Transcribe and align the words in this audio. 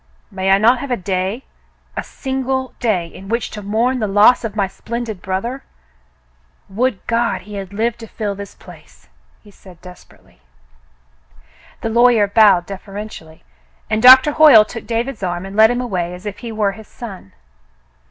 May 0.31 0.49
I 0.49 0.57
not 0.57 0.79
have 0.79 0.89
a 0.89 0.97
day— 0.97 1.43
a 1.95 2.01
single 2.01 2.73
day— 2.79 3.05
in 3.13 3.29
which 3.29 3.51
to 3.51 3.61
mourn 3.61 3.99
the 3.99 4.07
loss 4.07 4.43
of 4.43 4.55
my 4.55 4.65
splen 4.65 5.03
did 5.03 5.21
brother? 5.21 5.63
Would 6.69 7.05
God 7.05 7.41
he 7.41 7.53
had 7.53 7.71
lived 7.71 7.99
to 7.99 8.07
fill 8.07 8.33
this 8.33 8.55
place!" 8.55 9.09
he 9.43 9.51
said 9.51 9.79
desperately. 9.79 10.41
The 11.81 11.89
lawyer 11.89 12.25
bowed 12.25 12.65
deferentially, 12.65 13.43
and 13.91 14.01
Doctor 14.01 14.31
Hoyle 14.31 14.65
took 14.65 14.87
David's 14.87 15.21
arm 15.21 15.45
and 15.45 15.55
led 15.55 15.69
him 15.69 15.81
away 15.81 16.15
as 16.15 16.25
if 16.25 16.39
he 16.39 16.51
were 16.51 16.71
his 16.71 16.87
son. 16.87 17.33